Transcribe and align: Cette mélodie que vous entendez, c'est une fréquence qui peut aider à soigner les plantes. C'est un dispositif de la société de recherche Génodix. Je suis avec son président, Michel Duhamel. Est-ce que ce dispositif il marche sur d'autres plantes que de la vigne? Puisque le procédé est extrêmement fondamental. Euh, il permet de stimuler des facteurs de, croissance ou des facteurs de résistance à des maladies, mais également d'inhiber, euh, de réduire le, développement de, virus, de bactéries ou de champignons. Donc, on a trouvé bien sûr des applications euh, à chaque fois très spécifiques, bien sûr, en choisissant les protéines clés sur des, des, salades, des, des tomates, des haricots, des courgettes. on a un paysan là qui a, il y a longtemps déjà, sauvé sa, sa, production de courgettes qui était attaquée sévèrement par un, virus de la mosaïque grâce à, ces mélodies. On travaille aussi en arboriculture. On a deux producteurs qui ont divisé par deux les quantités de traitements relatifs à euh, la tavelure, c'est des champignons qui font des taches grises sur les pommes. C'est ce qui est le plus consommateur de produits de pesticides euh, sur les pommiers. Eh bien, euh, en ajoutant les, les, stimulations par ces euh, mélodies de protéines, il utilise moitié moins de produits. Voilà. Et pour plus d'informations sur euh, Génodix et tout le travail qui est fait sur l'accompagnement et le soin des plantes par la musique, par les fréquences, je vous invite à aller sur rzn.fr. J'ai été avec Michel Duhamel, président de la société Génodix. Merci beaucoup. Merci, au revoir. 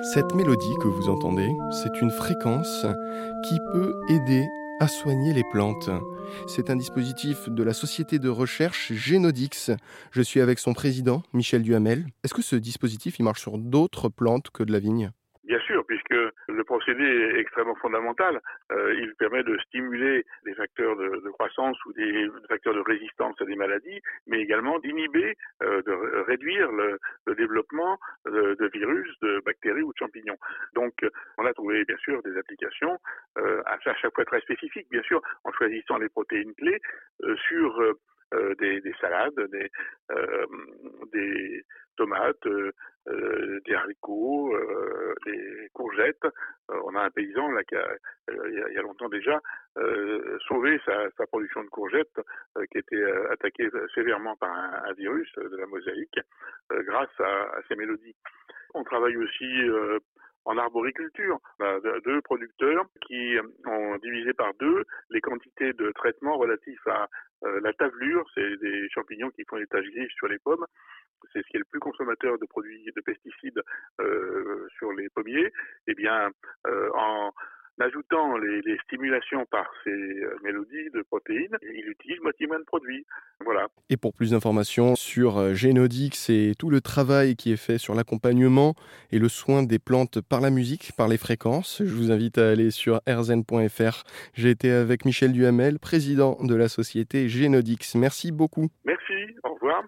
Cette 0.00 0.34
mélodie 0.34 0.74
que 0.80 0.88
vous 0.88 1.08
entendez, 1.08 1.50
c'est 1.70 2.00
une 2.00 2.10
fréquence 2.10 2.86
qui 3.44 3.58
peut 3.72 3.94
aider 4.08 4.46
à 4.80 4.88
soigner 4.88 5.32
les 5.32 5.44
plantes. 5.52 5.90
C'est 6.46 6.70
un 6.70 6.76
dispositif 6.76 7.48
de 7.48 7.62
la 7.62 7.74
société 7.74 8.18
de 8.18 8.28
recherche 8.28 8.92
Génodix. 8.92 9.70
Je 10.10 10.22
suis 10.22 10.40
avec 10.40 10.58
son 10.58 10.72
président, 10.72 11.22
Michel 11.34 11.62
Duhamel. 11.62 12.06
Est-ce 12.24 12.34
que 12.34 12.42
ce 12.42 12.56
dispositif 12.56 13.18
il 13.18 13.22
marche 13.22 13.40
sur 13.40 13.58
d'autres 13.58 14.08
plantes 14.08 14.50
que 14.50 14.62
de 14.62 14.72
la 14.72 14.78
vigne? 14.78 15.12
Puisque 15.84 16.14
le 16.48 16.64
procédé 16.64 17.04
est 17.04 17.40
extrêmement 17.40 17.74
fondamental. 17.76 18.40
Euh, 18.72 18.94
il 18.94 19.14
permet 19.16 19.42
de 19.42 19.56
stimuler 19.66 20.24
des 20.44 20.54
facteurs 20.54 20.96
de, 20.96 21.30
croissance 21.30 21.76
ou 21.86 21.92
des 21.92 22.28
facteurs 22.48 22.74
de 22.74 22.80
résistance 22.80 23.40
à 23.40 23.44
des 23.44 23.56
maladies, 23.56 24.00
mais 24.26 24.40
également 24.40 24.78
d'inhiber, 24.78 25.36
euh, 25.62 25.82
de 25.82 25.92
réduire 26.26 26.70
le, 26.72 26.98
développement 27.34 27.98
de, 28.26 28.70
virus, 28.72 29.08
de 29.20 29.40
bactéries 29.44 29.82
ou 29.82 29.92
de 29.92 29.98
champignons. 29.98 30.36
Donc, 30.74 30.94
on 31.38 31.46
a 31.46 31.52
trouvé 31.54 31.84
bien 31.84 31.96
sûr 31.98 32.22
des 32.22 32.36
applications 32.36 32.98
euh, 33.38 33.62
à 33.66 33.78
chaque 33.80 34.14
fois 34.14 34.24
très 34.24 34.40
spécifiques, 34.40 34.88
bien 34.90 35.02
sûr, 35.02 35.20
en 35.44 35.52
choisissant 35.52 35.98
les 35.98 36.08
protéines 36.08 36.54
clés 36.54 36.80
sur 37.48 37.82
des, 38.58 38.80
des, 38.80 38.94
salades, 39.00 39.38
des, 39.50 39.70
des 41.12 41.64
tomates, 41.96 42.48
des 43.06 43.74
haricots, 43.74 44.56
des 45.26 45.68
courgettes. 45.92 46.26
on 46.68 46.94
a 46.94 47.02
un 47.02 47.10
paysan 47.10 47.50
là 47.50 47.62
qui 47.64 47.76
a, 47.76 47.86
il 48.30 48.72
y 48.74 48.78
a 48.78 48.82
longtemps 48.82 49.08
déjà, 49.08 49.40
sauvé 50.48 50.80
sa, 50.84 51.10
sa, 51.16 51.26
production 51.26 51.62
de 51.64 51.68
courgettes 51.68 52.20
qui 52.70 52.78
était 52.78 53.04
attaquée 53.30 53.68
sévèrement 53.94 54.36
par 54.36 54.50
un, 54.50 54.92
virus 54.94 55.30
de 55.36 55.56
la 55.56 55.66
mosaïque 55.66 56.18
grâce 56.70 57.20
à, 57.20 57.60
ces 57.68 57.76
mélodies. 57.76 58.16
On 58.74 58.84
travaille 58.84 59.16
aussi 59.16 59.68
en 60.44 60.58
arboriculture. 60.58 61.38
On 61.60 61.64
a 61.64 62.00
deux 62.04 62.20
producteurs 62.22 62.86
qui 63.06 63.36
ont 63.66 63.96
divisé 63.98 64.32
par 64.32 64.52
deux 64.54 64.84
les 65.10 65.20
quantités 65.20 65.72
de 65.72 65.92
traitements 65.92 66.36
relatifs 66.36 66.86
à 66.86 67.08
euh, 67.44 67.60
la 67.60 67.72
tavelure, 67.72 68.24
c'est 68.34 68.56
des 68.58 68.88
champignons 68.90 69.30
qui 69.30 69.44
font 69.48 69.56
des 69.56 69.66
taches 69.66 69.90
grises 69.90 70.10
sur 70.16 70.28
les 70.28 70.38
pommes. 70.38 70.64
C'est 71.32 71.42
ce 71.42 71.48
qui 71.48 71.56
est 71.56 71.60
le 71.60 71.64
plus 71.70 71.80
consommateur 71.80 72.38
de 72.38 72.46
produits 72.46 72.90
de 72.94 73.00
pesticides 73.00 73.62
euh, 74.00 74.66
sur 74.76 74.92
les 74.92 75.08
pommiers. 75.10 75.52
Eh 75.86 75.94
bien, 75.94 76.30
euh, 76.66 76.90
en 76.94 77.32
ajoutant 77.80 78.36
les, 78.36 78.60
les, 78.62 78.78
stimulations 78.84 79.44
par 79.46 79.68
ces 79.84 79.90
euh, 79.90 80.36
mélodies 80.42 80.90
de 80.94 81.02
protéines, 81.02 81.56
il 81.62 81.88
utilise 81.88 82.20
moitié 82.20 82.46
moins 82.46 82.58
de 82.58 82.64
produits. 82.64 83.04
Voilà. 83.44 83.68
Et 83.88 83.96
pour 83.96 84.12
plus 84.12 84.30
d'informations 84.30 84.94
sur 84.94 85.38
euh, 85.38 85.54
Génodix 85.54 86.28
et 86.30 86.52
tout 86.58 86.70
le 86.70 86.80
travail 86.80 87.34
qui 87.36 87.52
est 87.52 87.56
fait 87.56 87.78
sur 87.78 87.94
l'accompagnement 87.94 88.74
et 89.10 89.18
le 89.18 89.28
soin 89.28 89.62
des 89.62 89.78
plantes 89.78 90.20
par 90.20 90.40
la 90.40 90.50
musique, 90.50 90.92
par 90.96 91.08
les 91.08 91.18
fréquences, 91.18 91.82
je 91.84 91.94
vous 91.94 92.10
invite 92.10 92.38
à 92.38 92.50
aller 92.50 92.70
sur 92.70 93.00
rzn.fr. 93.08 94.04
J'ai 94.34 94.50
été 94.50 94.70
avec 94.70 95.04
Michel 95.04 95.32
Duhamel, 95.32 95.78
président 95.78 96.36
de 96.42 96.54
la 96.54 96.68
société 96.68 97.28
Génodix. 97.28 97.94
Merci 97.94 98.32
beaucoup. 98.32 98.68
Merci, 98.84 99.34
au 99.44 99.54
revoir. 99.54 99.82